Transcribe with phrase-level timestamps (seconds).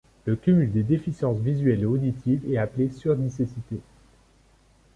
[0.25, 3.79] Le cumul des déficiences visuelle et auditive est appelé surdicécité.